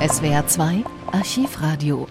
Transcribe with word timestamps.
SWR 0.00 0.46
2 0.46 0.84
Archivradio. 1.10 2.06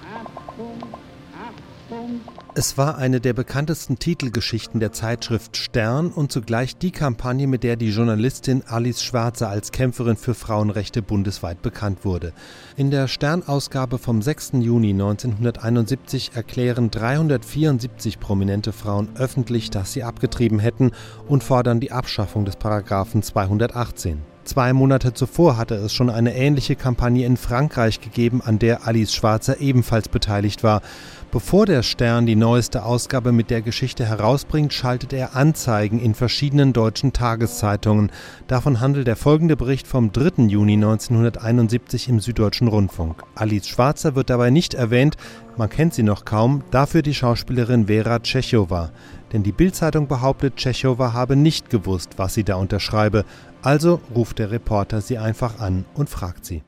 Es 2.54 2.78
war 2.78 2.98
eine 2.98 3.22
der 3.22 3.32
bekanntesten 3.32 3.98
Titelgeschichten 3.98 4.82
der 4.82 4.92
Zeitschrift 4.92 5.56
Stern 5.56 6.10
und 6.10 6.30
zugleich 6.30 6.76
die 6.76 6.92
Kampagne, 6.92 7.48
mit 7.48 7.64
der 7.64 7.78
die 7.78 7.92
Journalistin 7.92 8.62
Alice 8.68 9.02
Schwarzer 9.02 9.48
als 9.48 9.72
Kämpferin 9.72 10.18
für 10.18 10.34
Frauenrechte 10.34 11.02
bundesweit 11.02 11.62
bekannt 11.62 12.04
wurde. 12.04 12.34
In 12.76 12.92
der 12.92 13.08
Stern-Ausgabe 13.08 14.00
vom 14.00 14.22
6. 14.22 14.52
Juni 14.60 14.90
1971 14.90 16.32
erklären 16.36 16.92
374 16.92 18.20
prominente 18.20 18.74
Frauen 18.74 19.08
öffentlich, 19.16 19.70
dass 19.70 19.94
sie 19.94 20.04
abgetrieben 20.04 20.60
hätten 20.60 20.92
und 21.30 21.42
fordern 21.42 21.80
die 21.80 21.94
Abschaffung 21.94 22.44
des 22.44 22.58
Paragraphen 22.58 23.24
218. 23.24 24.37
Zwei 24.48 24.72
Monate 24.72 25.14
zuvor 25.14 25.58
hatte 25.58 25.76
es 25.76 25.92
schon 25.92 26.10
eine 26.10 26.34
ähnliche 26.34 26.78
Kampagne 26.78 27.26
in 27.26 27.36
Frankreich 27.36 28.00
gegeben, 28.00 28.42
an 28.42 28.60
der 28.60 28.88
Alice 28.88 29.14
Schwarzer 29.14 29.60
ebenfalls 29.60 30.08
beteiligt 30.08 30.64
war. 30.64 30.82
Bevor 31.30 31.66
der 31.66 31.84
Stern 31.84 32.26
die 32.26 32.38
neueste 32.38 32.86
Ausgabe 32.86 33.34
mit 33.34 33.50
der 33.50 33.62
Geschichte 33.62 34.06
herausbringt, 34.06 34.72
schaltet 34.72 35.12
er 35.12 35.36
Anzeigen 35.36 36.00
in 36.00 36.16
verschiedenen 36.16 36.72
deutschen 36.72 37.12
Tageszeitungen. 37.12 38.12
Davon 38.48 38.80
handelt 38.80 39.08
der 39.08 39.18
folgende 39.18 39.58
Bericht 39.58 39.88
vom 39.88 40.14
3. 40.14 40.44
Juni 40.44 40.76
1971 40.76 42.08
im 42.08 42.22
Süddeutschen 42.22 42.70
Rundfunk. 42.70 43.24
Alice 43.36 43.68
Schwarzer 43.68 44.16
wird 44.16 44.30
dabei 44.30 44.52
nicht 44.52 44.74
erwähnt, 44.74 45.18
man 45.58 45.70
kennt 45.70 45.94
sie 45.94 46.04
noch 46.04 46.24
kaum, 46.24 46.64
dafür 46.72 47.02
die 47.02 47.14
Schauspielerin 47.14 47.88
Vera 47.88 48.20
Tschechowa. 48.20 48.92
Denn 49.34 49.44
die 49.44 49.52
Bildzeitung 49.52 50.08
behauptet, 50.08 50.56
Tschechowa 50.56 51.12
habe 51.12 51.36
nicht 51.36 51.70
gewusst, 51.70 52.12
was 52.16 52.36
sie 52.36 52.46
da 52.46 52.56
unterschreibe. 52.56 53.26
Also 53.62 54.00
ruft 54.16 54.40
der 54.40 54.52
Reporter 54.52 55.02
sie 55.02 55.18
einfach 55.18 55.60
an 55.60 55.84
und 55.94 56.10
fragt 56.10 56.46
sie. 56.46 56.64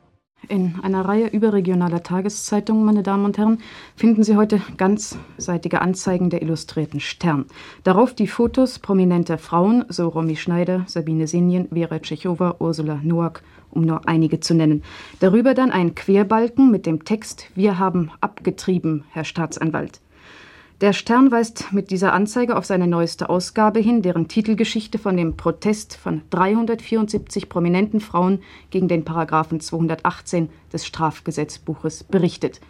In 0.48 0.76
einer 0.82 1.06
Reihe 1.06 1.28
überregionaler 1.28 2.02
Tageszeitungen, 2.02 2.86
meine 2.86 3.04
Damen 3.04 3.26
und 3.26 3.38
Herren, 3.38 3.60
finden 3.96 4.24
Sie 4.24 4.36
heute 4.36 4.62
ganzseitige 4.78 5.82
Anzeigen 5.82 6.30
der 6.30 6.42
Illustrierten 6.42 7.00
Stern. 7.00 7.46
Darauf 7.84 8.16
die 8.16 8.28
Fotos 8.28 8.80
prominenter 8.80 9.38
Frauen, 9.38 9.86
so 9.90 10.08
Romy 10.08 10.38
Schneider, 10.38 10.86
Sabine 10.88 11.28
Sinjen, 11.28 11.68
Vera 11.72 12.00
Tschechowa, 12.00 12.56
Ursula 12.60 13.00
Noack, 13.04 13.44
um 13.70 13.84
nur 13.84 14.08
einige 14.08 14.40
zu 14.40 14.56
nennen. 14.56 14.84
Darüber 15.20 15.54
dann 15.54 15.72
ein 15.72 15.94
Querbalken 15.94 16.72
mit 16.72 16.86
dem 16.86 17.04
Text 17.04 17.48
Wir 17.54 17.78
haben 17.78 18.12
abgetrieben, 18.22 19.04
Herr 19.12 19.26
Staatsanwalt. 19.26 20.00
Der 20.82 20.94
Stern 20.94 21.30
weist 21.30 21.74
mit 21.74 21.92
dieser 21.92 22.14
Anzeige 22.14 22.56
auf 22.56 22.64
seine 22.64 22.88
neueste 22.88 23.28
Ausgabe 23.30 23.82
hin, 23.82 24.02
deren 24.02 24.30
Titelgeschichte 24.30 24.98
von 24.98 25.18
dem 25.18 25.36
Protest 25.36 25.98
von 25.98 26.22
374 26.30 27.50
prominenten 27.50 28.00
Frauen 28.00 28.42
gegen 28.70 28.88
den 28.88 29.04
Paragraphen 29.04 29.60
218 29.60 30.48
des 30.72 30.88
Strafgesetzbuches 30.88 32.06
berichtet. 32.06 32.62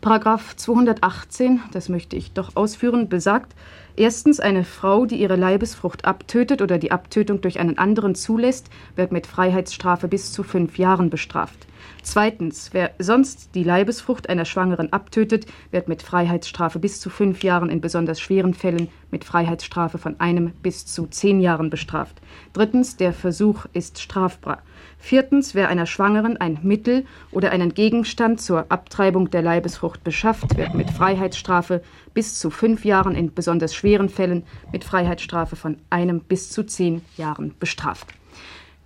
Paragraph 0.00 0.56
218, 0.56 1.60
das 1.70 1.90
möchte 1.90 2.16
ich 2.16 2.32
doch 2.32 2.56
ausführen, 2.56 3.10
besagt 3.10 3.54
erstens, 3.94 4.40
eine 4.40 4.64
Frau, 4.64 5.04
die 5.04 5.20
ihre 5.20 5.36
Leibesfrucht 5.36 6.06
abtötet 6.06 6.62
oder 6.62 6.78
die 6.78 6.92
Abtötung 6.92 7.42
durch 7.42 7.60
einen 7.60 7.76
anderen 7.76 8.14
zulässt, 8.14 8.70
wird 8.96 9.12
mit 9.12 9.26
Freiheitsstrafe 9.26 10.08
bis 10.08 10.32
zu 10.32 10.44
fünf 10.44 10.78
Jahren 10.78 11.10
bestraft. 11.10 11.66
Zweitens, 12.02 12.70
wer 12.72 12.92
sonst 12.98 13.54
die 13.54 13.64
Leibesfrucht 13.64 14.28
einer 14.28 14.44
Schwangeren 14.44 14.92
abtötet, 14.92 15.46
wird 15.70 15.88
mit 15.88 16.02
Freiheitsstrafe 16.02 16.78
bis 16.78 17.00
zu 17.00 17.10
fünf 17.10 17.42
Jahren, 17.42 17.70
in 17.70 17.80
besonders 17.80 18.20
schweren 18.20 18.54
Fällen 18.54 18.88
mit 19.10 19.24
Freiheitsstrafe 19.24 19.98
von 19.98 20.18
einem 20.20 20.52
bis 20.62 20.86
zu 20.86 21.06
zehn 21.06 21.40
Jahren 21.40 21.70
bestraft. 21.70 22.20
Drittens, 22.52 22.96
der 22.96 23.12
Versuch 23.12 23.66
ist 23.72 24.00
strafbar. 24.00 24.62
Viertens, 24.98 25.54
wer 25.54 25.68
einer 25.68 25.86
Schwangeren 25.86 26.36
ein 26.36 26.58
Mittel 26.62 27.04
oder 27.30 27.50
einen 27.50 27.74
Gegenstand 27.74 28.40
zur 28.40 28.66
Abtreibung 28.70 29.30
der 29.30 29.42
Leibesfrucht 29.42 30.04
beschafft, 30.04 30.56
wird 30.56 30.74
mit 30.74 30.90
Freiheitsstrafe 30.90 31.82
bis 32.12 32.38
zu 32.38 32.50
fünf 32.50 32.84
Jahren, 32.84 33.14
in 33.14 33.32
besonders 33.32 33.74
schweren 33.74 34.08
Fällen 34.08 34.44
mit 34.72 34.84
Freiheitsstrafe 34.84 35.56
von 35.56 35.78
einem 35.88 36.20
bis 36.20 36.50
zu 36.50 36.64
zehn 36.64 37.02
Jahren 37.16 37.54
bestraft. 37.58 38.08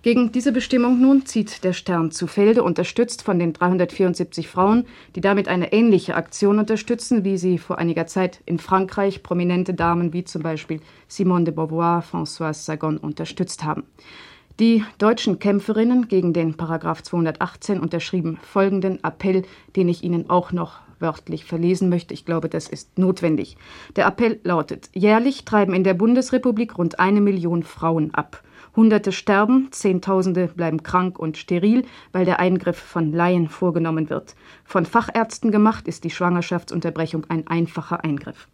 Gegen 0.05 0.31
diese 0.31 0.51
Bestimmung 0.51 1.01
nun 1.01 1.25
zieht 1.25 1.63
der 1.63 1.73
Stern 1.73 2.11
zu 2.11 2.27
Felde, 2.27 2.61
unterstützt 2.61 3.23
von 3.23 3.39
den 3.39 3.53
374 3.53 4.47
Frauen, 4.47 4.85
die 5.15 5.19
damit 5.19 5.47
eine 5.47 5.73
ähnliche 5.73 6.13
Aktion 6.13 6.59
unterstützen, 6.59 7.23
wie 7.23 7.39
sie 7.39 7.57
vor 7.57 7.79
einiger 7.79 8.05
Zeit 8.05 8.39
in 8.45 8.59
Frankreich 8.59 9.23
prominente 9.23 9.73
Damen 9.73 10.13
wie 10.13 10.23
zum 10.23 10.43
Beispiel 10.43 10.79
Simone 11.07 11.45
de 11.45 11.55
Beauvoir, 11.55 12.03
Françoise 12.03 12.65
Sagon 12.65 12.97
unterstützt 12.97 13.63
haben. 13.63 13.81
Die 14.59 14.85
deutschen 14.99 15.39
Kämpferinnen 15.39 16.07
gegen 16.07 16.33
den 16.33 16.53
Paragraph 16.53 17.01
218 17.01 17.79
unterschrieben 17.79 18.37
folgenden 18.43 19.03
Appell, 19.03 19.41
den 19.75 19.89
ich 19.89 20.03
Ihnen 20.03 20.29
auch 20.29 20.51
noch 20.51 20.81
wörtlich 20.99 21.45
verlesen 21.45 21.89
möchte. 21.89 22.13
Ich 22.13 22.25
glaube, 22.25 22.47
das 22.47 22.69
ist 22.69 22.99
notwendig. 22.99 23.57
Der 23.95 24.05
Appell 24.05 24.39
lautet: 24.43 24.87
Jährlich 24.93 25.45
treiben 25.45 25.73
in 25.73 25.83
der 25.83 25.95
Bundesrepublik 25.95 26.77
rund 26.77 26.99
eine 26.99 27.21
Million 27.21 27.63
Frauen 27.63 28.13
ab. 28.13 28.43
Hunderte 28.75 29.11
sterben, 29.11 29.69
Zehntausende 29.71 30.47
bleiben 30.47 30.83
krank 30.83 31.17
und 31.17 31.37
steril, 31.37 31.85
weil 32.11 32.25
der 32.25 32.39
Eingriff 32.39 32.77
von 32.77 33.13
Laien 33.13 33.47
vorgenommen 33.47 34.09
wird. 34.09 34.35
Von 34.65 34.85
Fachärzten 34.85 35.51
gemacht 35.51 35.87
ist 35.87 36.03
die 36.03 36.09
Schwangerschaftsunterbrechung 36.09 37.25
ein 37.29 37.47
einfacher 37.47 38.03
Eingriff. 38.03 38.47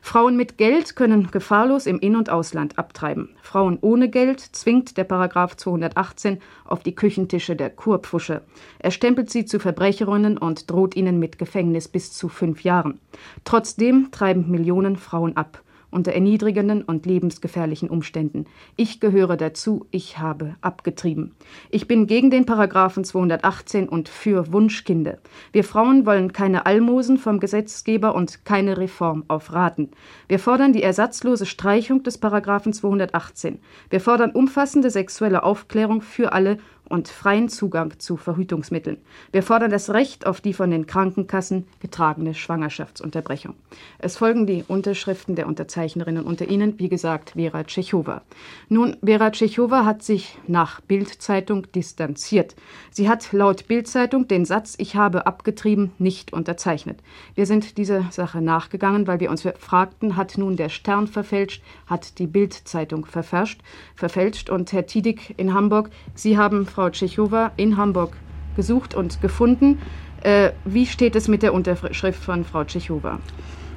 Frauen 0.00 0.36
mit 0.36 0.58
Geld 0.58 0.96
können 0.96 1.30
gefahrlos 1.30 1.86
im 1.86 1.98
In- 1.98 2.16
und 2.16 2.30
Ausland 2.30 2.78
abtreiben. 2.78 3.30
Frauen 3.42 3.78
ohne 3.80 4.08
Geld 4.08 4.40
zwingt 4.40 4.96
der 4.96 5.04
Paragraph 5.04 5.56
218 5.56 6.38
auf 6.64 6.82
die 6.82 6.94
Küchentische 6.94 7.56
der 7.56 7.70
Kurpfusche. 7.70 8.42
Er 8.78 8.90
stempelt 8.90 9.30
sie 9.30 9.44
zu 9.44 9.58
Verbrecherinnen 9.58 10.38
und 10.38 10.70
droht 10.70 10.96
ihnen 10.96 11.18
mit 11.18 11.38
Gefängnis 11.38 11.88
bis 11.88 12.12
zu 12.12 12.28
fünf 12.28 12.62
Jahren. 12.62 13.00
Trotzdem 13.44 14.10
treiben 14.10 14.50
Millionen 14.50 14.96
Frauen 14.96 15.36
ab 15.36 15.62
unter 15.90 16.12
erniedrigenden 16.12 16.82
und 16.82 17.06
lebensgefährlichen 17.06 17.88
Umständen. 17.88 18.46
Ich 18.76 19.00
gehöre 19.00 19.36
dazu, 19.36 19.86
ich 19.90 20.18
habe 20.18 20.56
abgetrieben. 20.60 21.34
Ich 21.70 21.88
bin 21.88 22.06
gegen 22.06 22.30
den 22.30 22.46
Paragraphen 22.46 23.04
218 23.04 23.88
und 23.88 24.08
für 24.08 24.52
Wunschkinder. 24.52 25.18
Wir 25.52 25.64
Frauen 25.64 26.06
wollen 26.06 26.32
keine 26.32 26.66
Almosen 26.66 27.18
vom 27.18 27.40
Gesetzgeber 27.40 28.14
und 28.14 28.44
keine 28.44 28.78
Reform 28.78 29.24
auf 29.28 29.52
Raten. 29.52 29.90
Wir 30.28 30.38
fordern 30.38 30.72
die 30.72 30.82
ersatzlose 30.82 31.46
Streichung 31.46 32.02
des 32.02 32.18
Paragraphen 32.18 32.72
218. 32.72 33.58
Wir 33.90 34.00
fordern 34.00 34.32
umfassende 34.32 34.90
sexuelle 34.90 35.42
Aufklärung 35.42 36.02
für 36.02 36.32
alle 36.32 36.58
und 36.88 37.08
freien 37.08 37.48
Zugang 37.48 37.98
zu 37.98 38.16
Verhütungsmitteln. 38.16 38.98
Wir 39.32 39.42
fordern 39.42 39.70
das 39.70 39.90
Recht 39.90 40.26
auf 40.26 40.40
die 40.40 40.52
von 40.52 40.70
den 40.70 40.86
Krankenkassen 40.86 41.66
getragene 41.80 42.34
Schwangerschaftsunterbrechung. 42.34 43.54
Es 43.98 44.16
folgen 44.16 44.46
die 44.46 44.64
Unterschriften 44.66 45.34
der 45.34 45.46
Unterzeichnerinnen 45.46 46.24
unter 46.24 46.48
ihnen, 46.48 46.78
wie 46.78 46.88
gesagt, 46.88 47.32
Vera 47.32 47.64
Tschechowa. 47.64 48.22
Nun, 48.68 48.96
Vera 49.04 49.30
Tschechowa 49.30 49.84
hat 49.84 50.02
sich 50.02 50.38
nach 50.46 50.80
Bild-Zeitung 50.80 51.70
distanziert. 51.72 52.54
Sie 52.90 53.08
hat 53.08 53.32
laut 53.32 53.66
Bild-Zeitung 53.68 54.28
den 54.28 54.44
Satz 54.44 54.74
Ich 54.78 54.96
habe 54.96 55.26
abgetrieben 55.26 55.92
nicht 55.98 56.32
unterzeichnet. 56.32 57.00
Wir 57.34 57.46
sind 57.46 57.78
dieser 57.78 58.10
Sache 58.10 58.40
nachgegangen, 58.40 59.06
weil 59.06 59.20
wir 59.20 59.30
uns 59.30 59.46
fragten, 59.58 60.16
hat 60.16 60.38
nun 60.38 60.56
der 60.56 60.68
Stern 60.68 61.06
verfälscht, 61.06 61.62
hat 61.86 62.18
die 62.18 62.26
Bild-Zeitung 62.26 63.06
verfälscht, 63.06 63.60
verfälscht 63.94 64.50
und 64.50 64.72
Herr 64.72 64.86
Tiedig 64.86 65.34
in 65.36 65.54
Hamburg, 65.54 65.90
Sie 66.14 66.38
haben 66.38 66.66
Frau 66.76 66.90
Tschechowa 66.90 67.52
in 67.56 67.78
Hamburg 67.78 68.18
gesucht 68.54 68.94
und 68.94 69.22
gefunden. 69.22 69.78
Äh, 70.22 70.50
wie 70.66 70.84
steht 70.84 71.16
es 71.16 71.26
mit 71.26 71.42
der 71.42 71.54
Unterschrift 71.54 72.22
von 72.22 72.44
Frau 72.44 72.64
Tschechowa? 72.64 73.18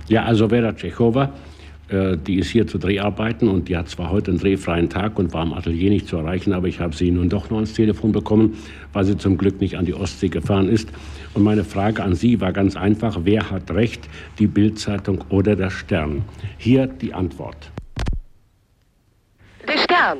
Ja, 0.09 0.25
also 0.25 0.49
Vera 0.49 0.73
Tschechowa, 0.73 1.31
äh, 1.87 2.17
die 2.17 2.39
ist 2.39 2.49
hier 2.49 2.67
zu 2.67 2.77
Dreharbeiten 2.77 3.47
und 3.47 3.69
die 3.69 3.77
hat 3.77 3.87
zwar 3.87 4.11
heute 4.11 4.31
einen 4.31 4.39
drehfreien 4.41 4.89
Tag 4.89 5.17
und 5.17 5.33
war 5.33 5.43
im 5.43 5.53
Atelier 5.53 5.91
nicht 5.91 6.09
zu 6.09 6.17
erreichen, 6.17 6.51
aber 6.51 6.67
ich 6.67 6.81
habe 6.81 6.93
sie 6.93 7.09
nun 7.09 7.29
doch 7.29 7.49
noch 7.49 7.55
ans 7.59 7.71
Telefon 7.71 8.11
bekommen, 8.11 8.57
weil 8.91 9.05
sie 9.05 9.17
zum 9.17 9.37
Glück 9.37 9.61
nicht 9.61 9.77
an 9.77 9.85
die 9.85 9.93
Ostsee 9.93 10.27
gefahren 10.27 10.67
ist. 10.67 10.89
Und 11.33 11.43
meine 11.43 11.63
Frage 11.63 12.03
an 12.03 12.15
Sie 12.15 12.41
war 12.41 12.51
ganz 12.51 12.75
einfach, 12.75 13.19
wer 13.23 13.49
hat 13.49 13.71
recht, 13.71 14.09
die 14.39 14.47
Bildzeitung 14.47 15.23
oder 15.29 15.55
der 15.55 15.69
Stern? 15.69 16.23
Hier 16.57 16.85
die 16.85 17.13
Antwort. 17.13 17.71
Der 19.65 19.77
Stern. 19.77 20.17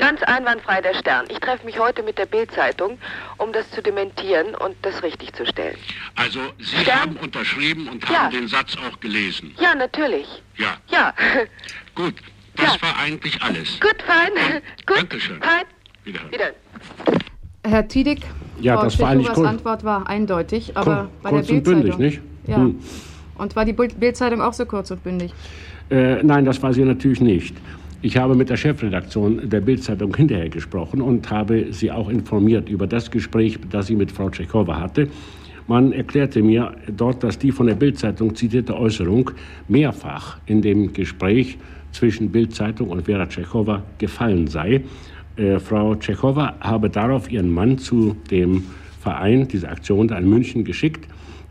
Ganz 0.00 0.22
einwandfrei 0.22 0.80
der 0.80 0.94
Stern. 0.94 1.26
Ich 1.30 1.38
treffe 1.40 1.66
mich 1.66 1.78
heute 1.78 2.02
mit 2.02 2.16
der 2.16 2.24
Bild-Zeitung, 2.24 2.96
um 3.36 3.52
das 3.52 3.70
zu 3.70 3.82
dementieren 3.82 4.54
und 4.54 4.74
das 4.80 5.02
richtig 5.02 5.34
zu 5.34 5.44
stellen. 5.44 5.76
Also 6.16 6.40
Sie 6.58 6.78
Stern? 6.78 7.00
haben 7.00 7.16
unterschrieben 7.16 7.86
und 7.86 8.08
Ja. 8.08 8.20
haben 8.24 8.30
den 8.32 8.48
Satz 8.48 8.76
auch 8.78 8.98
gelesen. 9.00 9.52
Ja, 9.60 9.74
natürlich. 9.74 10.26
Ja, 10.56 10.78
Ja. 10.90 11.12
gut. 11.94 12.14
Das 12.56 12.76
Ja. 12.76 12.82
war 12.82 12.98
eigentlich 12.98 13.42
alles. 13.42 13.78
Gut, 13.78 13.96
fein. 14.06 14.30
Gut. 14.86 14.96
Dankeschön. 15.00 15.38
Fein. 15.42 15.64
Wiederhören. 16.04 16.32
Wieder. 16.32 16.50
Herr 17.66 17.86
Tiedig, 17.86 18.22
Ja, 18.58 18.76
Frau 18.76 18.84
das 18.84 18.98
war 18.98 19.10
eigentlich 19.10 19.28
kurz- 19.34 19.46
Antwort 19.48 19.84
war 19.84 20.08
eindeutig, 20.08 20.74
aber 20.78 20.84
Kur- 20.94 21.10
bei 21.22 21.30
der 21.30 21.38
kurz 21.40 21.50
und 21.50 21.62
bündig, 21.62 21.96
Bild-Zeitung. 21.96 22.06
nicht? 22.06 22.20
Ja. 22.46 22.56
Hm. 22.56 22.80
Und 23.36 23.54
war 23.54 23.66
die 23.66 23.74
Bild- 23.74 24.00
Bild-Zeitung 24.00 24.40
auch 24.40 24.54
so 24.54 24.64
kurz 24.64 24.90
und 24.90 25.04
bündig? 25.04 25.32
Äh, 25.90 26.22
nein, 26.22 26.46
das 26.46 26.62
war 26.62 26.72
sie 26.72 26.84
natürlich 26.84 27.20
nicht. 27.20 27.54
Ich 28.02 28.16
habe 28.16 28.34
mit 28.34 28.48
der 28.48 28.56
Chefredaktion 28.56 29.50
der 29.50 29.60
Bildzeitung 29.60 30.16
hinterher 30.16 30.48
gesprochen 30.48 31.02
und 31.02 31.30
habe 31.30 31.66
sie 31.70 31.92
auch 31.92 32.08
informiert 32.08 32.70
über 32.70 32.86
das 32.86 33.10
Gespräch, 33.10 33.58
das 33.70 33.88
sie 33.88 33.94
mit 33.94 34.10
Frau 34.10 34.30
Tschechowa 34.30 34.80
hatte. 34.80 35.08
Man 35.66 35.92
erklärte 35.92 36.42
mir 36.42 36.74
dort, 36.96 37.22
dass 37.22 37.38
die 37.38 37.52
von 37.52 37.66
der 37.66 37.74
Bildzeitung 37.74 38.34
zitierte 38.34 38.74
Äußerung 38.74 39.30
mehrfach 39.68 40.38
in 40.46 40.62
dem 40.62 40.94
Gespräch 40.94 41.58
zwischen 41.92 42.30
Bildzeitung 42.30 42.88
und 42.88 43.02
Vera 43.02 43.26
Tschechowa 43.26 43.82
gefallen 43.98 44.46
sei. 44.46 44.80
Äh, 45.36 45.58
Frau 45.58 45.94
Tschechowa 45.94 46.54
habe 46.58 46.88
darauf 46.88 47.30
ihren 47.30 47.52
Mann 47.52 47.76
zu 47.76 48.16
dem 48.30 48.62
Verein, 49.00 49.46
diese 49.46 49.68
Aktion 49.68 50.08
in 50.08 50.26
München 50.26 50.64
geschickt, 50.64 51.06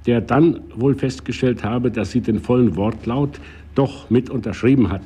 der 0.07 0.19
dann 0.19 0.61
wohl 0.75 0.95
festgestellt 0.95 1.63
habe, 1.63 1.91
dass 1.91 2.09
sie 2.09 2.21
den 2.21 2.39
vollen 2.39 2.75
Wortlaut 2.75 3.39
doch 3.75 4.09
mit 4.09 4.31
unterschrieben 4.31 4.89
hat. 4.89 5.03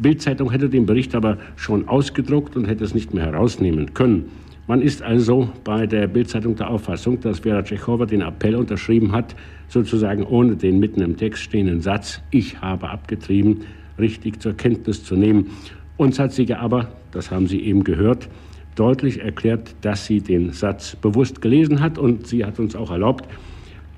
Bildzeitung 0.00 0.50
hätte 0.50 0.70
den 0.70 0.86
Bericht 0.86 1.14
aber 1.14 1.36
schon 1.56 1.86
ausgedruckt 1.86 2.56
und 2.56 2.64
hätte 2.64 2.84
es 2.84 2.94
nicht 2.94 3.12
mehr 3.12 3.26
herausnehmen 3.26 3.92
können. 3.92 4.30
Man 4.66 4.80
ist 4.80 5.02
also 5.02 5.50
bei 5.62 5.86
der 5.86 6.06
Bildzeitung 6.06 6.56
der 6.56 6.70
Auffassung, 6.70 7.20
dass 7.20 7.40
Vera 7.40 7.62
Tschechowa 7.62 8.06
den 8.06 8.22
Appell 8.22 8.54
unterschrieben 8.54 9.12
hat, 9.12 9.36
sozusagen 9.68 10.22
ohne 10.22 10.56
den 10.56 10.78
mitten 10.78 11.02
im 11.02 11.16
Text 11.16 11.42
stehenden 11.42 11.82
Satz 11.82 12.22
Ich 12.30 12.62
habe 12.62 12.88
abgetrieben, 12.88 13.62
richtig 13.98 14.40
zur 14.40 14.54
Kenntnis 14.54 15.04
zu 15.04 15.16
nehmen. 15.16 15.50
Uns 15.98 16.18
hat 16.18 16.32
sie 16.32 16.54
aber, 16.54 16.92
das 17.10 17.30
haben 17.30 17.46
Sie 17.46 17.60
eben 17.60 17.84
gehört, 17.84 18.28
deutlich 18.76 19.20
erklärt, 19.20 19.74
dass 19.82 20.06
sie 20.06 20.20
den 20.20 20.52
Satz 20.52 20.96
bewusst 20.96 21.42
gelesen 21.42 21.80
hat 21.80 21.98
und 21.98 22.26
sie 22.26 22.46
hat 22.46 22.58
uns 22.58 22.74
auch 22.74 22.90
erlaubt, 22.90 23.28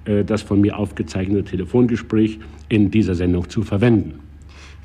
äh, 0.07 0.25
das 0.25 0.43
von 0.43 0.61
mir 0.61 0.79
aufgezeichnete 0.79 1.45
Telefongespräch 1.45 2.41
in 2.69 2.91
dieser 2.91 3.15
Sendung 3.15 3.49
zu 3.49 3.63
verwenden. 3.63 4.22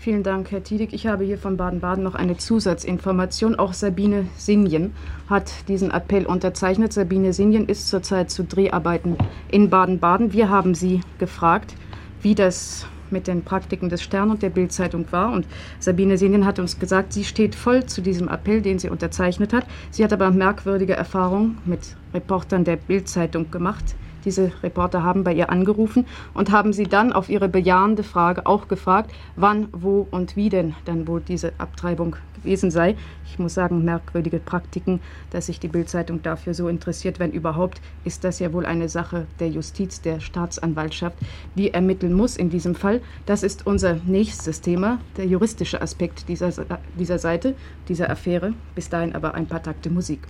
Vielen 0.07 0.23
Dank, 0.23 0.51
Herr 0.51 0.63
Tiedig. 0.63 0.93
Ich 0.93 1.05
habe 1.05 1.25
hier 1.25 1.37
von 1.37 1.57
Baden-Baden 1.57 2.01
noch 2.01 2.15
eine 2.15 2.37
Zusatzinformation. 2.37 3.55
Auch 3.55 3.73
Sabine 3.73 4.25
Sinjen 4.37 4.93
hat 5.29 5.67
diesen 5.67 5.91
Appell 5.91 6.25
unterzeichnet. 6.25 6.93
Sabine 6.93 7.33
Sinjen 7.33 7.67
ist 7.67 7.89
zurzeit 7.89 8.31
zu 8.31 8.45
Dreharbeiten 8.45 9.17
in 9.51 9.69
Baden-Baden. 9.69 10.31
Wir 10.31 10.47
haben 10.47 10.75
sie 10.75 11.01
gefragt, 11.19 11.75
wie 12.21 12.35
das 12.35 12.87
mit 13.09 13.27
den 13.27 13.43
Praktiken 13.43 13.89
des 13.89 14.01
Stern 14.01 14.31
und 14.31 14.41
der 14.41 14.49
Bildzeitung 14.49 15.05
war. 15.11 15.33
Und 15.33 15.45
Sabine 15.81 16.17
Sinjen 16.17 16.45
hat 16.45 16.57
uns 16.57 16.79
gesagt, 16.79 17.11
sie 17.11 17.25
steht 17.25 17.53
voll 17.53 17.85
zu 17.85 18.01
diesem 18.01 18.29
Appell, 18.29 18.61
den 18.61 18.79
sie 18.79 18.89
unterzeichnet 18.89 19.51
hat. 19.51 19.65
Sie 19.91 20.05
hat 20.05 20.13
aber 20.13 20.31
merkwürdige 20.31 20.93
Erfahrungen 20.93 21.57
mit 21.65 21.81
Reportern 22.13 22.63
der 22.63 22.77
Bildzeitung 22.77 23.51
gemacht 23.51 23.83
diese 24.25 24.51
Reporter 24.63 25.03
haben 25.03 25.23
bei 25.23 25.33
ihr 25.33 25.49
angerufen 25.49 26.05
und 26.33 26.51
haben 26.51 26.73
sie 26.73 26.85
dann 26.85 27.13
auf 27.13 27.29
ihre 27.29 27.49
bejahende 27.49 28.03
Frage 28.03 28.45
auch 28.45 28.67
gefragt, 28.67 29.11
wann, 29.35 29.69
wo 29.71 30.07
und 30.11 30.35
wie 30.35 30.49
denn 30.49 30.75
dann 30.85 31.07
wohl 31.07 31.21
diese 31.21 31.53
Abtreibung 31.57 32.15
gewesen 32.37 32.71
sei. 32.71 32.95
Ich 33.25 33.39
muss 33.39 33.53
sagen, 33.53 33.83
merkwürdige 33.83 34.39
Praktiken, 34.39 35.01
dass 35.31 35.47
sich 35.47 35.59
die 35.59 35.67
Bildzeitung 35.67 36.21
dafür 36.23 36.53
so 36.53 36.69
interessiert, 36.69 37.19
wenn 37.19 37.31
überhaupt, 37.31 37.81
ist 38.03 38.23
das 38.23 38.39
ja 38.39 38.53
wohl 38.53 38.65
eine 38.65 38.89
Sache 38.89 39.27
der 39.39 39.49
Justiz, 39.49 40.01
der 40.01 40.19
Staatsanwaltschaft, 40.19 41.17
die 41.55 41.73
ermitteln 41.73 42.13
muss 42.13 42.37
in 42.37 42.49
diesem 42.49 42.75
Fall. 42.75 43.01
Das 43.25 43.43
ist 43.43 43.67
unser 43.67 43.95
nächstes 44.05 44.61
Thema, 44.61 44.99
der 45.17 45.25
juristische 45.25 45.81
Aspekt 45.81 46.29
dieser, 46.29 46.51
dieser 46.97 47.19
Seite, 47.19 47.55
dieser 47.89 48.09
Affäre. 48.09 48.53
Bis 48.75 48.89
dahin 48.89 49.15
aber 49.15 49.35
ein 49.35 49.47
paar 49.47 49.63
Takte 49.63 49.89
Musik. 49.89 50.21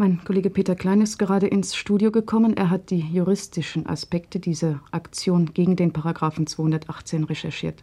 Mein 0.00 0.20
Kollege 0.22 0.48
Peter 0.48 0.76
Klein 0.76 1.00
ist 1.00 1.18
gerade 1.18 1.48
ins 1.48 1.74
Studio 1.74 2.12
gekommen. 2.12 2.56
Er 2.56 2.70
hat 2.70 2.90
die 2.90 3.00
juristischen 3.00 3.84
Aspekte 3.86 4.38
dieser 4.38 4.80
Aktion 4.92 5.50
gegen 5.54 5.74
den 5.74 5.92
Paragraphen 5.92 6.46
218 6.46 7.24
recherchiert. 7.24 7.82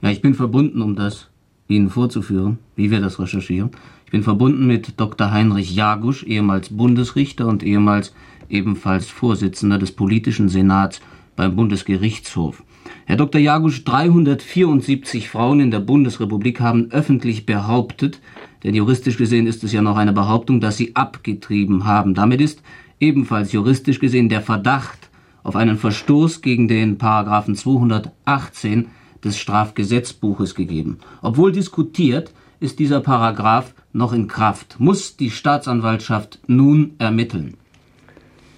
Ja, 0.00 0.08
ich 0.08 0.22
bin 0.22 0.32
verbunden, 0.32 0.80
um 0.80 0.96
das 0.96 1.28
Ihnen 1.68 1.90
vorzuführen, 1.90 2.58
wie 2.74 2.90
wir 2.90 3.02
das 3.02 3.20
recherchieren. 3.20 3.72
Ich 4.06 4.12
bin 4.12 4.22
verbunden 4.22 4.66
mit 4.66 4.98
Dr. 4.98 5.30
Heinrich 5.30 5.76
Jagusch, 5.76 6.22
ehemals 6.22 6.70
Bundesrichter 6.70 7.46
und 7.46 7.62
ehemals 7.62 8.14
ebenfalls 8.48 9.08
Vorsitzender 9.08 9.76
des 9.76 9.92
politischen 9.92 10.48
Senats 10.48 11.02
beim 11.36 11.54
Bundesgerichtshof. 11.54 12.62
Herr 13.04 13.16
Dr. 13.16 13.42
Jagusch, 13.42 13.84
374 13.84 15.28
Frauen 15.28 15.60
in 15.60 15.70
der 15.70 15.80
Bundesrepublik 15.80 16.60
haben 16.60 16.90
öffentlich 16.92 17.44
behauptet, 17.44 18.20
denn 18.62 18.74
juristisch 18.74 19.16
gesehen 19.16 19.46
ist 19.46 19.64
es 19.64 19.72
ja 19.72 19.82
noch 19.82 19.96
eine 19.96 20.12
Behauptung, 20.12 20.60
dass 20.60 20.76
sie 20.76 20.94
abgetrieben 20.94 21.86
haben. 21.86 22.14
Damit 22.14 22.40
ist 22.40 22.62
ebenfalls 23.00 23.52
juristisch 23.52 23.98
gesehen 23.98 24.28
der 24.28 24.40
Verdacht 24.40 25.10
auf 25.42 25.56
einen 25.56 25.76
Verstoß 25.76 26.40
gegen 26.40 26.68
den 26.68 26.98
Paragraphen 26.98 27.56
218 27.56 28.90
des 29.24 29.38
Strafgesetzbuches 29.38 30.54
gegeben. 30.54 31.00
Obwohl 31.20 31.52
diskutiert, 31.52 32.32
ist 32.60 32.78
dieser 32.78 33.00
Paragraph 33.00 33.74
noch 33.92 34.12
in 34.12 34.28
Kraft. 34.28 34.78
Muss 34.78 35.16
die 35.16 35.30
Staatsanwaltschaft 35.30 36.38
nun 36.46 36.94
ermitteln? 36.98 37.56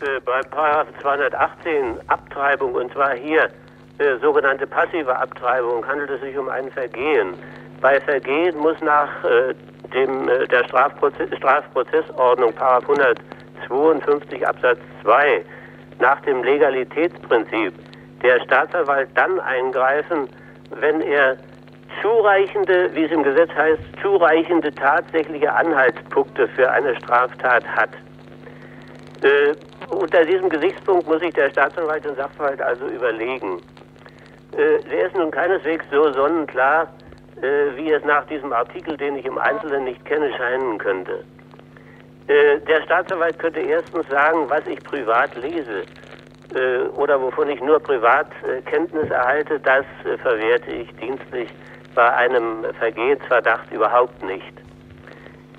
Äh, 0.00 0.20
bei 0.24 0.40
Paragraph 0.42 0.88
218 1.00 2.08
Abtreibung, 2.08 2.74
und 2.74 2.92
zwar 2.92 3.14
hier 3.14 3.48
äh, 3.98 4.18
sogenannte 4.20 4.66
passive 4.66 5.16
Abtreibung, 5.16 5.86
handelt 5.86 6.10
es 6.10 6.20
sich 6.20 6.36
um 6.36 6.48
ein 6.48 6.70
Vergehen. 6.70 7.34
Bei 7.80 8.00
Vergehen 8.00 8.58
muss 8.58 8.76
nach 8.82 9.24
äh, 9.24 9.54
dem, 9.94 10.28
äh, 10.28 10.46
der 10.48 10.64
Strafprozess, 10.64 11.28
Strafprozessordnung, 11.36 12.52
Paragraph 12.52 12.90
152 12.90 14.46
Absatz 14.46 14.78
2, 15.02 15.44
nach 16.00 16.20
dem 16.22 16.42
Legalitätsprinzip 16.42 17.72
der 18.22 18.40
Staatsanwalt 18.40 19.08
dann 19.14 19.38
eingreifen, 19.40 20.28
wenn 20.80 21.00
er 21.00 21.36
zureichende, 22.02 22.90
wie 22.94 23.04
es 23.04 23.12
im 23.12 23.22
Gesetz 23.22 23.50
heißt, 23.54 23.80
zureichende 24.02 24.74
tatsächliche 24.74 25.52
Anhaltspunkte 25.52 26.48
für 26.48 26.70
eine 26.70 26.96
Straftat 26.96 27.64
hat. 27.66 27.90
Äh, 29.22 29.54
unter 29.90 30.24
diesem 30.24 30.48
Gesichtspunkt 30.48 31.06
muss 31.06 31.20
sich 31.20 31.32
der 31.34 31.50
Staatsanwalt 31.50 32.04
den 32.04 32.16
Sachverhalt 32.16 32.60
also 32.60 32.86
überlegen. 32.88 33.60
Äh, 34.52 34.82
der 34.90 35.06
ist 35.06 35.16
nun 35.16 35.30
keineswegs 35.30 35.84
so 35.90 36.12
sonnenklar, 36.12 36.88
äh, 37.42 37.76
wie 37.76 37.90
es 37.92 38.04
nach 38.04 38.26
diesem 38.26 38.52
Artikel, 38.52 38.96
den 38.96 39.16
ich 39.16 39.24
im 39.24 39.38
Einzelnen 39.38 39.84
nicht 39.84 40.04
kenne, 40.04 40.32
scheinen 40.36 40.78
könnte. 40.78 41.24
Äh, 42.26 42.60
der 42.60 42.82
Staatsanwalt 42.82 43.38
könnte 43.38 43.60
erstens 43.60 44.08
sagen, 44.08 44.48
was 44.48 44.66
ich 44.66 44.82
privat 44.82 45.34
lese 45.36 45.82
äh, 46.54 46.88
oder 46.96 47.20
wovon 47.20 47.50
ich 47.50 47.60
nur 47.60 47.80
privat 47.80 48.28
äh, 48.48 48.62
Kenntnis 48.62 49.10
erhalte, 49.10 49.60
das 49.60 49.84
äh, 50.04 50.16
verwerte 50.18 50.70
ich 50.70 50.94
dienstlich 50.96 51.50
bei 51.94 52.12
einem 52.14 52.64
Vergehensverdacht 52.78 53.70
überhaupt 53.72 54.22
nicht. 54.22 54.52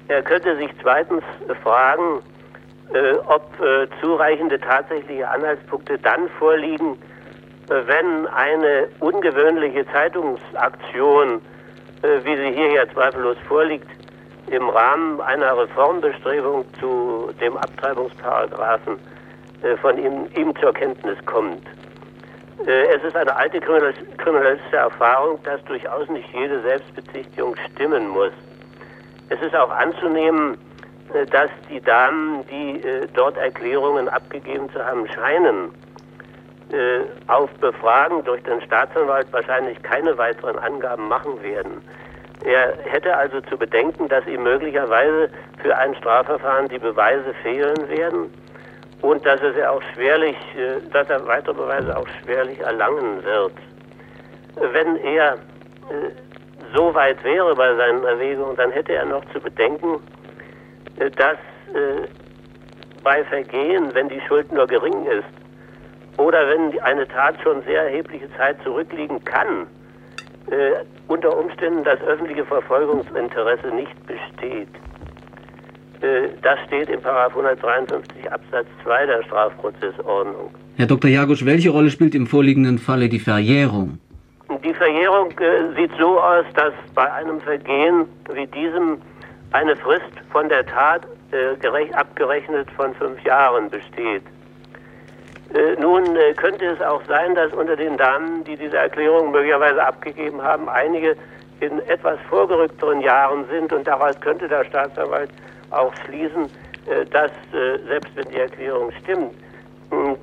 Er 0.07 0.21
könnte 0.23 0.57
sich 0.57 0.69
zweitens 0.81 1.23
fragen, 1.63 2.21
äh, 2.93 3.13
ob 3.27 3.51
zureichende 4.01 4.59
tatsächliche 4.59 5.27
Anhaltspunkte 5.29 5.97
dann 5.97 6.29
vorliegen, 6.39 6.97
wenn 7.67 8.27
eine 8.27 8.87
ungewöhnliche 8.99 9.87
Zeitungsaktion 9.87 11.41
wie 12.01 12.35
sie 12.35 12.51
hier 12.53 12.71
ja 12.71 12.87
zweifellos 12.93 13.37
vorliegt, 13.47 13.87
im 14.51 14.69
Rahmen 14.69 15.21
einer 15.21 15.57
Reformbestrebung 15.57 16.65
zu 16.79 17.31
dem 17.41 17.57
Abtreibungsparagraphen 17.57 18.99
äh, 19.63 19.75
von 19.77 19.97
ihm, 19.97 20.27
ihm 20.35 20.55
zur 20.57 20.73
Kenntnis 20.73 21.17
kommt. 21.25 21.65
Äh, 22.65 22.95
es 22.95 23.03
ist 23.03 23.15
eine 23.15 23.35
alte 23.35 23.59
kriminalistische 23.59 24.77
Erfahrung, 24.77 25.39
dass 25.43 25.63
durchaus 25.65 26.07
nicht 26.09 26.31
jede 26.33 26.61
Selbstbezichtigung 26.61 27.55
stimmen 27.71 28.07
muss. 28.09 28.33
Es 29.29 29.41
ist 29.41 29.55
auch 29.55 29.71
anzunehmen, 29.71 30.57
dass 31.31 31.49
die 31.69 31.81
Damen, 31.81 32.45
die 32.47 32.81
dort 33.13 33.37
Erklärungen 33.37 34.09
abgegeben 34.09 34.69
zu 34.71 34.83
haben 34.83 35.07
scheinen, 35.07 35.71
äh, 36.75 37.05
auf 37.27 37.49
Befragen 37.61 38.23
durch 38.25 38.43
den 38.43 38.61
Staatsanwalt 38.61 39.31
wahrscheinlich 39.31 39.81
keine 39.81 40.17
weiteren 40.17 40.59
Angaben 40.59 41.07
machen 41.07 41.41
werden. 41.41 41.81
Er 42.43 42.77
hätte 42.83 43.15
also 43.15 43.39
zu 43.41 43.57
bedenken, 43.57 44.09
dass 44.09 44.27
ihm 44.27 44.43
möglicherweise 44.43 45.29
für 45.61 45.75
ein 45.77 45.95
Strafverfahren 45.95 46.67
die 46.67 46.77
Beweise 46.77 47.33
fehlen 47.43 47.87
werden 47.87 48.29
und 49.01 49.25
dass 49.25 49.41
es 49.41 49.55
er 49.55 49.71
auch 49.71 49.81
schwerlich, 49.93 50.35
äh, 50.57 50.81
dass 50.91 51.09
er 51.09 51.25
weitere 51.25 51.53
Beweise 51.53 51.95
auch 51.95 52.07
schwerlich 52.21 52.59
erlangen 52.59 53.23
wird. 53.23 53.53
Wenn 54.55 54.97
er 54.97 55.35
äh, 55.35 56.11
so 56.75 56.93
weit 56.93 57.23
wäre 57.23 57.55
bei 57.55 57.73
seinen 57.75 58.03
Erwägungen, 58.03 58.57
dann 58.57 58.71
hätte 58.71 58.95
er 58.95 59.05
noch 59.05 59.23
zu 59.31 59.39
bedenken, 59.39 60.01
dass 60.97 61.37
bei 63.03 63.23
Vergehen, 63.25 63.93
wenn 63.93 64.09
die 64.09 64.21
Schuld 64.27 64.51
nur 64.51 64.65
gering 64.65 65.05
ist, 65.05 65.44
oder 66.17 66.47
wenn 66.49 66.79
eine 66.81 67.07
Tat 67.07 67.35
schon 67.43 67.61
sehr 67.63 67.83
erhebliche 67.83 68.29
Zeit 68.37 68.57
zurückliegen 68.63 69.23
kann, 69.23 69.67
äh, 70.51 70.83
unter 71.07 71.37
Umständen 71.37 71.83
das 71.83 71.99
öffentliche 72.01 72.45
Verfolgungsinteresse 72.45 73.67
nicht 73.67 73.95
besteht. 74.05 74.69
Äh, 76.01 76.29
das 76.41 76.59
steht 76.67 76.89
im 76.89 77.03
153 77.03 78.31
Absatz 78.31 78.67
2 78.83 79.05
der 79.05 79.23
Strafprozessordnung. 79.23 80.51
Herr 80.77 80.87
Dr. 80.87 81.09
Jagusch, 81.09 81.45
welche 81.45 81.69
Rolle 81.69 81.89
spielt 81.89 82.15
im 82.15 82.27
vorliegenden 82.27 82.77
Falle 82.77 83.09
die 83.09 83.19
Verjährung? 83.19 83.99
die 84.63 84.73
Verjährung 84.73 85.31
äh, 85.39 85.75
sieht 85.75 85.91
so 85.99 86.19
aus, 86.19 86.45
dass 86.55 86.73
bei 86.93 87.11
einem 87.11 87.39
Vergehen 87.41 88.05
wie 88.33 88.47
diesem 88.47 88.97
eine 89.51 89.75
Frist 89.75 90.11
von 90.31 90.49
der 90.49 90.65
Tat 90.65 91.07
äh, 91.31 91.93
abgerechnet 91.93 92.69
von 92.71 92.93
fünf 92.95 93.21
Jahren 93.23 93.69
besteht. 93.69 94.23
Äh, 95.55 95.79
nun 95.79 96.03
äh, 96.17 96.33
könnte 96.33 96.65
es 96.65 96.81
auch 96.81 97.01
sein, 97.07 97.33
dass 97.33 97.53
unter 97.53 97.77
den 97.77 97.95
Damen, 97.95 98.43
die 98.43 98.57
diese 98.57 98.75
Erklärung 98.75 99.31
möglicherweise 99.31 99.81
abgegeben 99.85 100.41
haben, 100.41 100.67
einige 100.67 101.15
in 101.61 101.79
etwas 101.87 102.19
vorgerückteren 102.29 102.99
Jahren 102.99 103.45
sind 103.49 103.71
und 103.71 103.87
daraus 103.87 104.19
könnte 104.19 104.49
der 104.49 104.65
Staatsanwalt 104.65 105.29
auch 105.71 105.93
schließen, 106.05 106.49
äh, 106.87 107.05
dass 107.05 107.31
selbst 107.87 108.11
wenn 108.15 108.27
die 108.29 108.39
Erklärung 108.39 108.91
stimmt, 109.01 109.33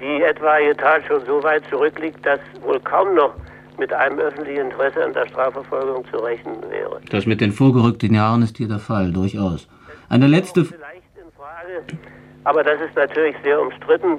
die 0.00 0.22
etwaige 0.22 0.76
Tat 0.76 1.02
schon 1.06 1.24
so 1.24 1.42
weit 1.42 1.62
zurückliegt, 1.70 2.26
dass 2.26 2.40
wohl 2.62 2.78
kaum 2.80 3.14
noch 3.14 3.32
mit 3.78 3.90
einem 3.90 4.18
öffentlichen 4.18 4.66
Interesse 4.66 5.02
an 5.02 5.14
der 5.14 5.26
Strafverfolgung 5.28 6.04
zu 6.10 6.18
rechnen 6.18 6.56
wäre. 6.68 7.00
Das 7.10 7.24
mit 7.24 7.40
den 7.40 7.52
vorgerückten 7.52 8.14
Jahren 8.14 8.42
ist 8.42 8.58
hier 8.58 8.68
der 8.68 8.80
Fall, 8.80 9.12
durchaus. 9.12 9.66
Eine 10.10 10.26
letzte. 10.26 10.66
Vielleicht 10.66 11.02
in 11.16 11.32
Frage, 11.34 11.84
aber 12.44 12.62
das 12.62 12.80
ist 12.82 12.94
natürlich 12.96 13.36
sehr 13.42 13.62
umstritten, 13.62 14.18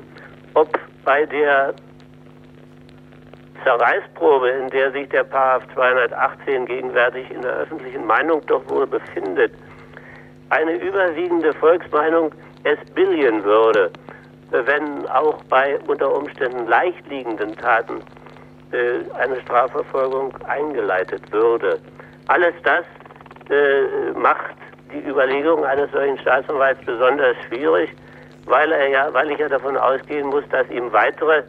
ob 0.56 0.80
bei 1.04 1.26
der 1.26 1.74
Zerreißprobe, 3.64 4.50
in 4.50 4.70
der 4.70 4.92
sich 4.92 5.08
der 5.10 5.24
Paragraph 5.24 5.74
218 5.74 6.66
gegenwärtig 6.66 7.30
in 7.32 7.42
der 7.42 7.54
öffentlichen 7.54 8.06
Meinung 8.06 8.42
doch 8.48 8.68
wohl 8.70 8.86
befindet, 8.86 9.54
eine 10.50 10.74
überwiegende 10.74 11.54
Volksmeinung 11.54 12.32
es 12.64 12.78
billigen 12.94 13.44
würde, 13.44 13.92
wenn 14.52 15.08
auch 15.08 15.42
bei 15.46 15.80
unter 15.88 16.16
Umständen 16.16 16.68
leicht 16.68 17.08
liegenden 17.08 17.56
Taten 17.56 18.02
äh, 18.72 19.00
eine 19.18 19.42
Strafverfolgung 19.42 20.34
eingeleitet 20.48 21.32
würde. 21.32 21.80
Alles 22.28 22.54
das 22.64 22.86
äh, 23.50 24.12
macht 24.16 24.56
die 24.94 25.08
Überlegung 25.10 25.66
eines 25.66 25.92
solchen 25.92 26.18
Staatsanwalts 26.20 26.86
besonders 26.86 27.36
schwierig, 27.48 27.90
weil 28.46 28.72
er 28.72 28.90
ja, 28.90 29.14
weil 29.14 29.32
ich 29.32 29.40
ja 29.40 29.50
davon 29.50 29.78
ausgehen 29.78 30.28
muss, 30.28 30.44
dass 30.50 30.70
ihm 30.70 30.92
weitere 30.92 31.44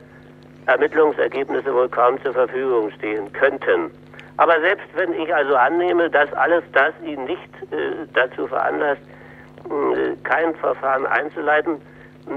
Ermittlungsergebnisse 0.66 1.74
wohl 1.74 1.88
kaum 1.88 2.22
zur 2.22 2.32
Verfügung 2.32 2.90
stehen 2.92 3.32
könnten. 3.32 3.90
Aber 4.36 4.60
selbst 4.60 4.86
wenn 4.94 5.12
ich 5.14 5.32
also 5.34 5.54
annehme, 5.54 6.10
dass 6.10 6.32
alles 6.34 6.64
das 6.72 6.92
ihn 7.04 7.24
nicht 7.24 7.52
äh, 7.70 8.06
dazu 8.14 8.46
veranlasst, 8.46 9.02
äh, 9.02 10.16
kein 10.24 10.54
Verfahren 10.56 11.06
einzuleiten, 11.06 11.80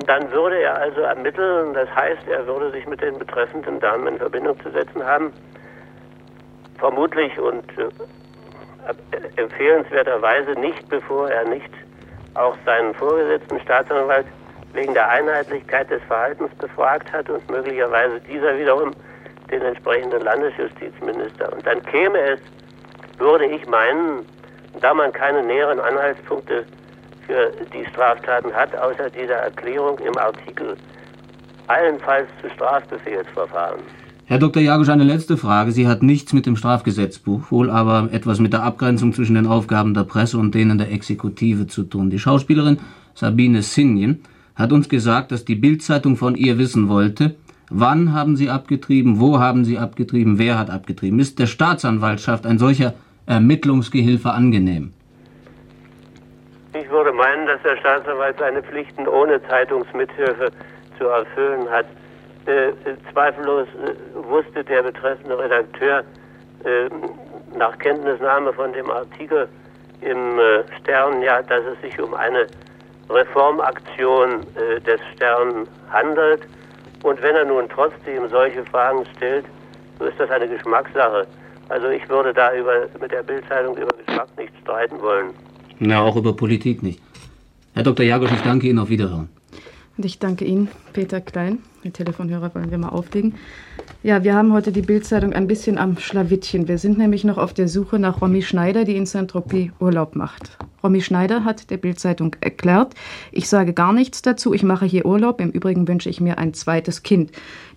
dann 0.05 0.31
würde 0.31 0.59
er 0.59 0.77
also 0.77 1.01
ermitteln, 1.01 1.73
das 1.73 1.89
heißt, 1.95 2.27
er 2.29 2.45
würde 2.45 2.71
sich 2.71 2.85
mit 2.87 3.01
den 3.01 3.17
betreffenden 3.17 3.79
Damen 3.79 4.07
in 4.07 4.17
Verbindung 4.17 4.59
zu 4.61 4.69
setzen 4.71 5.03
haben. 5.03 5.31
Vermutlich 6.77 7.39
und 7.39 7.65
äh, 7.77 9.41
empfehlenswerterweise 9.41 10.51
nicht, 10.59 10.87
bevor 10.89 11.29
er 11.29 11.47
nicht 11.47 11.71
auch 12.35 12.55
seinen 12.65 12.93
Vorgesetzten 12.93 13.59
Staatsanwalt 13.61 14.27
wegen 14.77 14.93
der 14.93 15.09
Einheitlichkeit 15.09 15.89
des 15.89 16.01
Verhaltens 16.03 16.51
befragt 16.59 17.11
hat 17.11 17.29
und 17.29 17.49
möglicherweise 17.49 18.21
dieser 18.21 18.57
wiederum 18.57 18.91
den 19.51 19.61
entsprechenden 19.63 20.21
Landesjustizminister. 20.21 21.51
Und 21.51 21.65
dann 21.65 21.81
käme 21.81 22.19
es, 22.19 22.39
würde 23.17 23.45
ich 23.45 23.65
meinen, 23.67 24.23
da 24.79 24.93
man 24.93 25.11
keine 25.11 25.43
näheren 25.43 25.79
Anhaltspunkte 25.79 26.65
für 27.25 27.51
die 27.73 27.85
Straftaten 27.89 28.53
hat, 28.53 28.75
außer 28.77 29.09
dieser 29.09 29.35
Erklärung 29.35 29.97
im 29.99 30.15
Artikel, 30.17 30.77
allenfalls 31.65 32.27
zu 32.41 32.49
Strafbefehlsverfahren. 32.51 33.81
Herr 34.25 34.37
Dr. 34.37 34.61
Jagusch, 34.61 34.89
eine 34.89 35.05
letzte 35.05 35.37
Frage. 35.37 35.71
Sie 35.71 35.87
hat 35.87 36.03
nichts 36.03 36.33
mit 36.33 36.45
dem 36.45 36.55
Strafgesetzbuch, 36.55 37.49
wohl 37.49 37.71
aber 37.71 38.09
etwas 38.11 38.39
mit 38.39 38.53
der 38.53 38.63
Abgrenzung 38.63 39.13
zwischen 39.13 39.35
den 39.35 39.47
Aufgaben 39.47 39.93
der 39.93 40.03
Presse 40.03 40.37
und 40.37 40.53
denen 40.53 40.77
der 40.77 40.91
Exekutive 40.91 41.65
zu 41.65 41.83
tun. 41.83 42.09
Die 42.09 42.19
Schauspielerin 42.19 42.79
Sabine 43.15 43.63
Sinjen 43.63 44.21
hat 44.57 44.71
uns 44.71 44.89
gesagt, 44.89 45.31
dass 45.31 45.45
die 45.45 45.55
Bildzeitung 45.55 46.17
von 46.17 46.35
ihr 46.35 46.57
wissen 46.57 46.89
wollte, 46.89 47.35
wann 47.69 48.13
haben 48.13 48.35
Sie 48.35 48.49
abgetrieben, 48.49 49.19
wo 49.19 49.39
haben 49.39 49.63
Sie 49.65 49.77
abgetrieben, 49.77 50.39
wer 50.39 50.57
hat 50.57 50.69
abgetrieben. 50.69 51.19
Ist 51.19 51.39
der 51.39 51.45
Staatsanwaltschaft 51.45 52.45
ein 52.45 52.57
solcher 52.57 52.93
Ermittlungsgehilfe 53.27 54.31
angenehm? 54.31 54.93
Ich 56.73 56.89
würde 56.89 57.11
meinen, 57.11 57.45
dass 57.47 57.61
der 57.63 57.77
Staatsanwalt 57.77 58.37
seine 58.39 58.63
Pflichten 58.63 59.07
ohne 59.07 59.41
Zeitungsmithilfe 59.47 60.51
zu 60.97 61.05
erfüllen 61.05 61.69
hat. 61.69 61.85
Äh, 62.45 62.71
zweifellos 63.11 63.67
äh, 63.67 64.29
wusste 64.29 64.63
der 64.63 64.83
betreffende 64.83 65.37
Redakteur 65.37 66.03
äh, 66.63 66.89
nach 67.57 67.77
Kenntnisnahme 67.77 68.53
von 68.53 68.71
dem 68.73 68.89
Artikel 68.89 69.47
im 70.01 70.39
äh, 70.39 70.63
Stern 70.79 71.21
ja, 71.21 71.41
dass 71.41 71.63
es 71.65 71.81
sich 71.81 71.99
um 71.99 72.13
eine 72.13 72.47
Reformaktion 73.09 74.41
äh, 74.55 74.81
des 74.81 74.99
Stern 75.15 75.67
handelt. 75.91 76.41
Und 77.03 77.21
wenn 77.21 77.35
er 77.35 77.45
nun 77.45 77.65
trotzdem 77.69 78.27
solche 78.29 78.63
Fragen 78.65 79.05
stellt, 79.15 79.45
so 79.99 80.05
ist 80.05 80.19
das 80.19 80.29
eine 80.29 80.47
Geschmackssache. 80.47 81.27
Also 81.69 81.87
ich 81.87 82.07
würde 82.09 82.33
da 82.33 82.53
über, 82.55 82.87
mit 82.99 83.11
der 83.11 83.23
Bildzeitung 83.23 83.75
über 83.77 83.93
Geschmack 84.05 84.27
nicht 84.37 84.53
streiten 84.61 84.99
wollen. 85.01 85.27
Na, 85.79 86.01
auch 86.01 86.15
über 86.15 86.33
Politik 86.35 86.81
nicht. 86.81 87.01
Herr 87.73 87.83
Dr. 87.83 88.05
Jagosch, 88.05 88.31
ich 88.31 88.41
danke 88.41 88.67
Ihnen 88.67 88.79
auf 88.79 88.89
Wiederhören. 88.89 89.29
Und 89.97 90.05
ich 90.05 90.19
danke 90.19 90.45
Ihnen, 90.45 90.69
Peter 90.93 91.21
Klein. 91.21 91.59
Den 91.83 91.93
Telefonhörer 91.93 92.53
wollen 92.53 92.71
wir 92.71 92.77
mal 92.77 92.89
auflegen. 92.89 93.35
Ja, 94.03 94.23
wir 94.23 94.35
haben 94.35 94.53
heute 94.53 94.71
die 94.71 94.81
Bildzeitung 94.81 95.33
ein 95.33 95.47
bisschen 95.47 95.77
am 95.77 95.97
Schlawittchen. 95.97 96.67
Wir 96.67 96.77
sind 96.77 96.97
nämlich 96.97 97.23
noch 97.23 97.37
auf 97.37 97.53
der 97.53 97.67
Suche 97.67 97.99
nach 97.99 98.21
Romy 98.21 98.41
Schneider, 98.41 98.83
die 98.83 98.95
in 98.95 99.05
Saint-Tropez 99.05 99.71
Urlaub 99.79 100.15
macht. 100.15 100.57
Romy 100.83 101.01
Schneider 101.01 101.43
hat 101.43 101.71
der 101.71 101.77
Bildzeitung 101.77 102.35
erklärt, 102.39 102.93
ich 103.31 103.49
sage 103.49 103.73
gar 103.73 103.93
nichts 103.93 104.21
dazu, 104.21 104.53
ich 104.53 104.63
mache 104.63 104.85
hier 104.85 105.05
Urlaub, 105.05 105.41
im 105.41 105.49
Übrigen 105.49 105.87
wünsche 105.87 106.09
ich 106.09 106.21
mir 106.21 106.37
ein 106.37 106.53
zweites 106.53 107.03
Kind. 107.03 107.31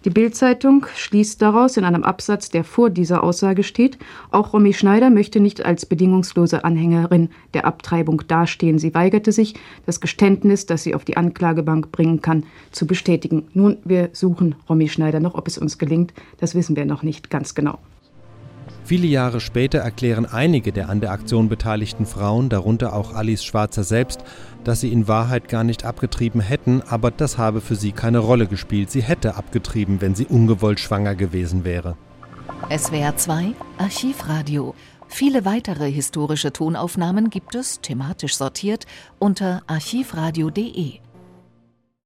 Die 0.04 0.10
Bildzeitung 0.10 0.86
schließt 0.94 1.40
daraus 1.40 1.76
in 1.76 1.84
einem 1.84 2.04
Absatz, 2.04 2.50
der 2.50 2.64
vor 2.64 2.90
dieser 2.90 3.22
Aussage 3.22 3.62
steht, 3.62 3.98
auch 4.30 4.52
Romy 4.52 4.72
Schneider 4.72 5.10
möchte 5.10 5.40
nicht 5.40 5.64
als 5.64 5.86
bedingungslose 5.86 6.64
Anhängerin 6.64 7.30
der 7.54 7.64
Abtreibung 7.64 8.22
dastehen. 8.28 8.78
Sie 8.78 8.94
weigerte 8.94 9.32
sich, 9.32 9.54
das 9.86 10.00
Geständnis, 10.00 10.66
das 10.66 10.82
sie 10.82 10.94
auf 10.94 11.04
die 11.04 11.16
Anklagebank 11.16 11.92
bringen 11.92 12.20
kann, 12.20 12.44
zu 12.70 12.86
bestätigen. 12.86 13.48
Nun, 13.54 13.78
wir 13.84 14.10
suchen 14.12 14.54
Romy 14.68 14.88
Schneider 14.88 15.20
noch, 15.20 15.34
ob 15.34 15.48
es 15.48 15.58
uns 15.58 15.78
gelingt, 15.78 16.12
das 16.38 16.54
wissen 16.54 16.76
wir 16.76 16.84
noch 16.84 17.02
nicht 17.02 17.30
ganz 17.30 17.54
genau. 17.54 17.78
Viele 18.90 19.06
Jahre 19.06 19.38
später 19.38 19.78
erklären 19.78 20.26
einige 20.26 20.72
der 20.72 20.88
an 20.88 21.00
der 21.00 21.12
Aktion 21.12 21.48
beteiligten 21.48 22.06
Frauen, 22.06 22.48
darunter 22.48 22.92
auch 22.92 23.14
Alice 23.14 23.44
Schwarzer 23.44 23.84
selbst, 23.84 24.24
dass 24.64 24.80
sie 24.80 24.90
in 24.90 25.06
Wahrheit 25.06 25.48
gar 25.48 25.62
nicht 25.62 25.84
abgetrieben 25.84 26.40
hätten, 26.40 26.82
aber 26.82 27.12
das 27.12 27.38
habe 27.38 27.60
für 27.60 27.76
sie 27.76 27.92
keine 27.92 28.18
Rolle 28.18 28.48
gespielt. 28.48 28.90
Sie 28.90 29.00
hätte 29.00 29.36
abgetrieben, 29.36 30.00
wenn 30.00 30.16
sie 30.16 30.26
ungewollt 30.26 30.80
schwanger 30.80 31.14
gewesen 31.14 31.62
wäre. 31.62 31.96
SWR 32.68 33.16
2 33.16 33.52
Archivradio. 33.78 34.74
Viele 35.06 35.44
weitere 35.44 35.88
historische 35.88 36.52
Tonaufnahmen 36.52 37.30
gibt 37.30 37.54
es, 37.54 37.80
thematisch 37.80 38.36
sortiert, 38.36 38.86
unter 39.20 39.62
archivradio.de. 39.68 40.98